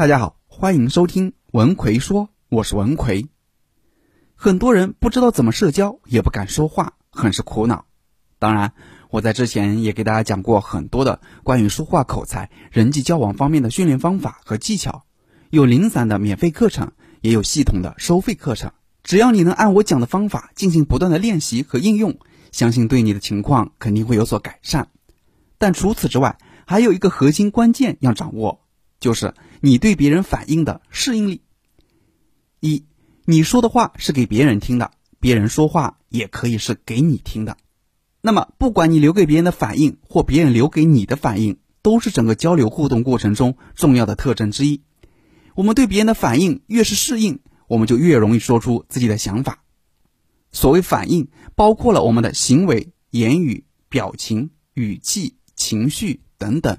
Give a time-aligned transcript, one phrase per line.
[0.00, 3.28] 大家好，欢迎收听文奎说，我是文奎。
[4.34, 7.84] 很多人不知道怎么社交，也不敢说话，很是苦恼。
[8.38, 8.72] 当然，
[9.10, 15.04] 我在之前也给大家讲过很多的关于说话口才、人际交往方面的训练方法和技巧，
[15.50, 18.72] 有零散的免费课程，也有系统的收费课程。
[19.04, 22.18] 只要你能按我讲的方法进行不断的练习和应用，
[22.52, 24.88] 相信对你的情况肯定会有所改善。
[25.58, 28.62] 但除此之外，还有一个核心关键要掌握，
[29.00, 31.40] 就是你对别人反应的适应力。
[32.60, 32.84] 一，
[33.24, 37.56] 你说的话是给别人听的，别人说话也可以是给你听的。
[38.20, 44.82] 那么，不管你留给别人的反应或别人留给你的反应，都是整个交流互动过程中重要的特征之一。
[45.54, 49.64] 我们对别人的反应越是适应，我们就越容易说出自己的想法。
[50.52, 56.78] 所谓反应，包括了我们的行为、言语、表情、语气、情绪等等，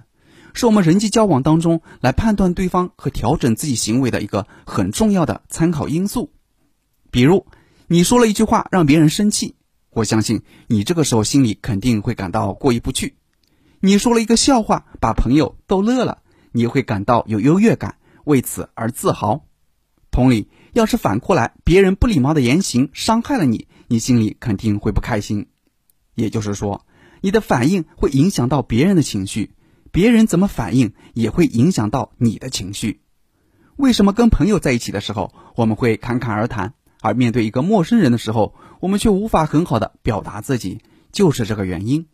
[0.54, 6.32] 是我们人际交往当中来判断对方和调整自己行为的一个很重要的参考因素。
[7.10, 7.46] 比如，
[7.88, 9.56] 你说了一句话让别人生气。
[9.90, 13.16] 我相信你这个时候心里肯定会感到过意不去。
[13.82, 16.20] 你说了一个笑话，把朋友逗乐了，
[16.52, 19.46] 你会感到有优越感，为此而自豪。
[20.12, 25.48] 同理，要是反过来，别人不礼貌的言行伤害了你，你心里肯定会不开心。
[26.16, 26.86] 也就是说，
[27.22, 29.52] 你的反应会影响到别人的情绪，
[29.92, 33.02] 别人怎么反应也会影响到你的情绪。
[33.76, 36.74] 为什么跟朋友在一起的时候，我们会侃侃而谈？
[37.02, 40.82] 而面对一个陌生人的时候，我们却无法很好的表达自己，
[41.12, 42.06] 就是这个原因。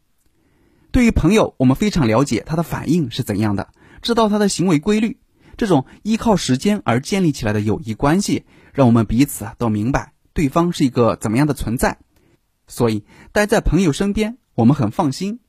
[0.92, 3.70] 对于朋友，我们非常了解他的反应是怎样的，
[4.02, 5.20] 知道他的行为规律。
[5.58, 11.98] 这种依靠时间而建立起来的友谊关系，让我们彼此都明白对方是一个怎么样的存在。
[12.68, 15.40] 所以，待在朋友身边，我们很放心。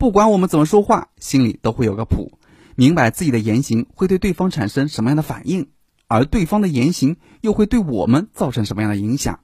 [0.00, 2.38] 不管我们怎么说话，心里都会有个谱，
[2.74, 5.68] 明白自己的言行会对对方产生什么样的反应。
[6.08, 9.40] 而对方的言行又会对我们造成什么样的影响？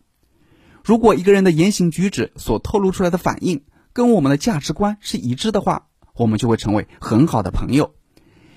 [0.83, 7.95] 如果一个人的言行举止所透露出来的反应跟我们的价值观是一致的话，我们就会成为很好的朋友。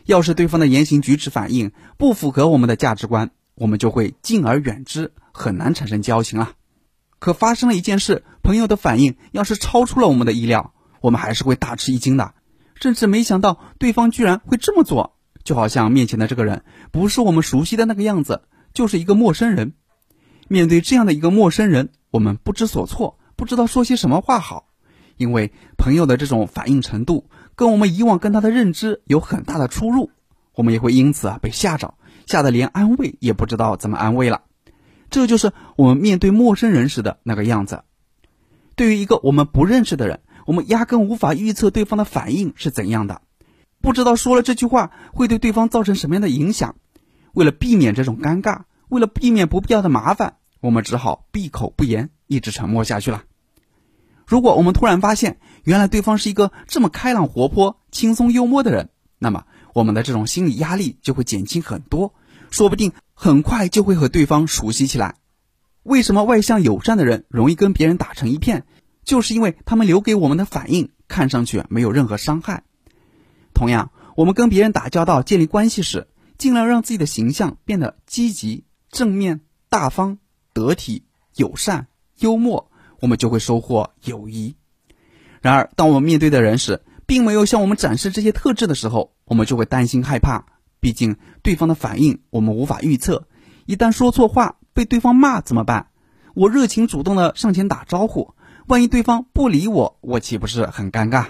[0.05, 6.53] 要是对方的言行举止反应不符合我们的价值观，我们就会敬而远之，很难产生交情了。
[7.19, 12.33] 可发生了一件事，朋友的反应要是超出了我们的意料，我们还是会大吃一惊的，
[12.75, 15.15] 甚至没想到对方居然会这么做。
[15.43, 18.43] 就好像面前的这个人不是我们熟悉的那个样子，
[18.73, 19.73] 就是一个陌生人。
[20.47, 24.67] 面对这样的一个陌生人，我们不知所措，不知道说些什么话好。
[25.17, 30.11] 因为朋友的这种反应程度跟我们以往跟他的认知有很大的出入，
[30.53, 31.95] 我们也会因此啊被吓着，
[32.25, 34.43] 吓得连安慰也不知道怎么安慰了。
[35.09, 37.83] 这就是我们面对陌生人时的那个样子。
[38.75, 43.21] 对于一个我们不认识的人，我们压根无法预测对方的反应是怎样的。
[43.81, 46.75] 不知道说了这句话会对对方造成什么样的影响，
[47.33, 53.25] 为了避免这种尴尬，为了避免不必要的麻烦，我们只好闭口不言，一直沉默下去了。
[54.25, 58.89] 如果我们突然发现，原来对方是一个这么开朗活泼、轻松幽默的人，
[59.19, 59.45] 那么
[59.75, 62.15] 我们的这种心理压力就会减轻很多，
[62.49, 65.13] 说不定很快就会和对方熟悉起来。
[65.83, 68.65] 为什么外向友善的人容易跟别人打成一片？
[69.09, 72.61] 就是因为他们留给我们的反应看上去没有任何伤害。
[73.55, 80.19] 同样，我们跟别人打交道、建立关系时，尽量让自己的形象变得积极、正面、大方、
[80.53, 81.05] 得体、
[81.35, 81.87] 友善、
[82.19, 84.53] 幽默，我们就会收获友谊。
[85.41, 90.45] 然而，当我们面对的人时，并没有向我们展示这些特质的时候，我们就会担心害怕。
[90.79, 93.27] 毕竟，对方的反应我们无法预测，
[93.65, 95.87] 一旦说错话被对方骂怎么办？
[96.35, 98.35] 我热情主动的上前打招呼，
[98.69, 101.25] 万一对方不理我，我岂不是很尴尬？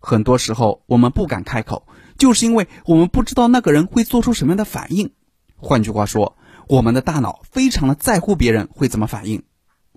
[0.00, 5.12] 很多时候，我们不敢开口，就是因为我们不知道那个人会做出什么样的反应。
[5.56, 6.38] 换句话说，
[6.68, 9.42] 我们的大脑非常的在乎别人会怎么反应，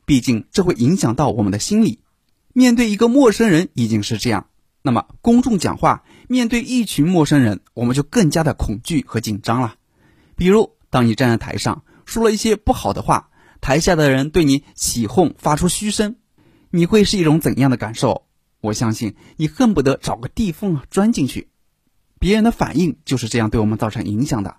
[0.05, 2.01] 毕竟这会影响到我们的心理。
[2.51, 4.47] 面对一个陌生人已经是这样，
[4.81, 9.75] 那么公众讲话，面对一群陌生人，我们就更加的恐惧和紧张了。
[10.35, 13.29] 比如，当你站在台上说了一些不好的话，
[13.61, 16.17] 台下的人对你起哄，发出嘘声，
[16.75, 18.23] 你会是一种怎样的感受？
[18.59, 21.47] 我相信你恨不得找个地缝钻进去。
[22.19, 24.57] 别人的反应就是这样对我们造成影响的。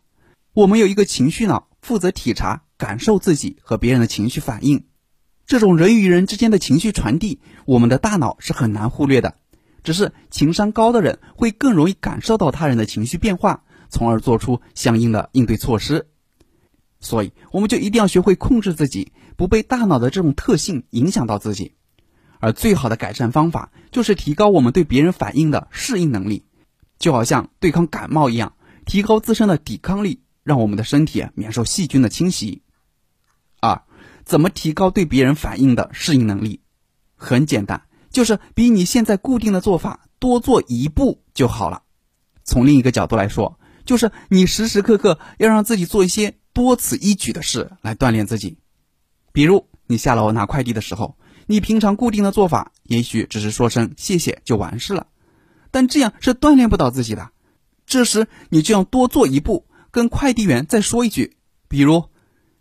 [0.55, 4.87] 我们有一个情绪脑，负责体察、感受自己和别人的情绪反应。
[5.47, 9.35] 这种人与人之间的情绪传递，我们的大脑是很难忽略的。
[9.85, 16.07] 只是情商高的人会更容易感受到他人的情绪变化，从而做出相应的应对措施。
[16.99, 21.75] 所以，我们就一定要学会控制自己，不被大脑的这种特性影响到自己。
[22.41, 26.45] 而最好的改善方法就是提高我们对别人反应的适应能力，
[26.99, 28.55] 就好像对抗感冒一样，
[28.85, 32.63] 提高自身的抵抗力，让我们的身体免受细菌的侵袭。
[33.61, 33.83] 二，
[34.25, 36.61] 怎么提高对别人反应的适应能力？
[37.17, 41.83] 很简单，就是比你现在固定的做法多做一步就好了。
[42.45, 48.59] 从另一个角度来说，就是你时时刻刻要让自己做一些多此一举的事来锻炼自己。
[49.33, 55.07] 比如，你下楼拿快递的时候，你平常固定的做法也许只是说声谢谢就完事了，
[55.71, 57.31] 但这样是锻炼不到自己的。
[57.87, 61.37] 这时，你就要多做一步，跟快递员再说一句，
[61.69, 62.05] 比如，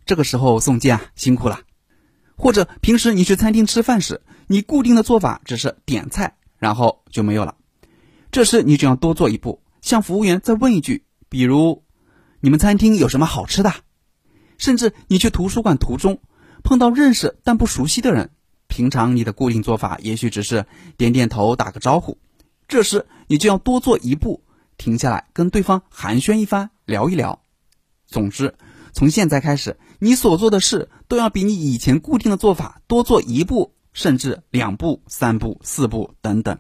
[0.06, 1.62] 这个时候送件啊，辛苦了。
[2.38, 7.56] 或者平时你去餐厅吃饭时，你固定的做法只是点菜，然后就没有了。
[8.32, 11.84] 这时你就要多做一步，向服务员再问一句，比如，
[12.40, 13.74] 你们餐厅有什么好吃的？
[14.58, 16.22] 甚至你去图书馆途中
[16.64, 18.30] 碰到认识但不熟悉的人，
[18.76, 20.66] 平常你的固定做法也许只是
[20.98, 22.18] 点点头打个招呼，
[22.68, 24.44] 这时你就要多做一步，
[24.76, 27.42] 停下来跟对方寒暄一番，聊一聊。
[28.06, 28.54] 总之。
[28.92, 36.60] 从现在开始，你所做的事都要比你以前固定的做法多做一步，甚至两步、三步、四步等等，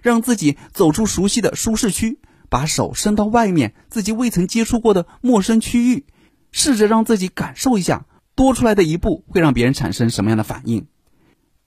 [0.00, 6.06] 让自己走出熟悉的舒适区，把手伸到外面自己未曾接触过的陌生区域，
[6.52, 10.86] 试着让自己感受一下多出来的一步会让别人产生什么样的反应。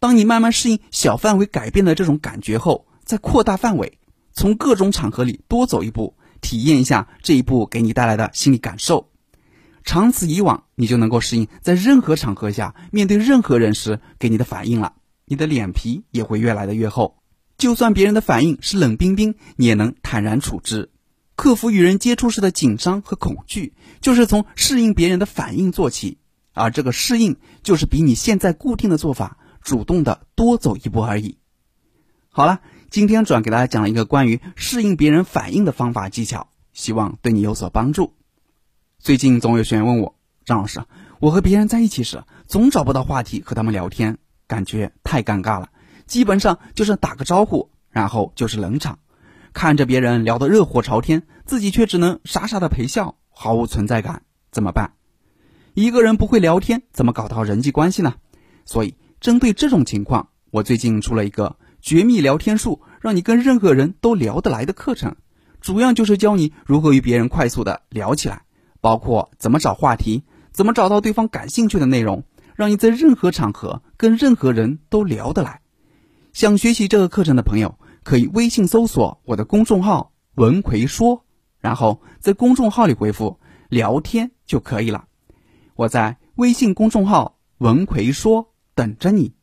[0.04, 4.00] 当你慢慢适应小范围改变的这种感觉后，再扩大范围，
[4.34, 9.10] 从各种场合里多走一步，体验一下这一步给你带来的心理感受。
[9.86, 14.92] 长此以往，你就能够适应在任何场合下面对任何人时给你的反应了。
[15.24, 17.16] 你的脸皮也会越来的越厚，
[17.58, 20.92] 就算别人的反应是冷冰冰，你也能坦然处之。
[21.38, 26.18] 克服与人接触时的紧张和恐惧，就是从适应别人的反应做起。
[26.52, 31.38] 而这个适应，就是比你现在固定的做法主动的多走一步而已。
[32.30, 38.14] 好了，今天主要给大家讲了一个关于适应别人反应的方法技巧，希望对你有所帮助。
[39.00, 40.16] 最近总有学员问我，
[40.46, 40.84] 张老师，
[41.20, 44.18] 我和别人在一起时，总找不到话题和他们聊天，
[44.48, 45.70] 感觉太尴尬了。
[46.06, 49.00] 基本上就是打个招呼，然后就是冷场，
[49.54, 54.94] 看着别人聊得热火朝天，自己却只能傻傻的陪笑，毫无存在感，怎么办？
[55.74, 58.16] 一个人不会聊天，怎么搞到人际关系呢？
[58.66, 65.16] 所以，针对这种情况，我最近出了一个绝密聊天术，让你跟任何人都聊得来的课程，
[65.62, 68.42] 主要就是教你如何与别人快速的聊起来。
[68.82, 72.26] 包括怎么找话题，怎么找到对方感兴趣的内容，
[72.58, 75.62] 让你在任何场合跟任何人都聊得来。
[76.34, 81.24] 想学习这个课程的朋友，可以微信搜索我的公众号“文奎说”，
[81.62, 83.40] 然后在公众号里回复
[83.72, 85.06] “聊天”就可以了。
[85.76, 89.34] 我在微信公众号“文奎说”等着你。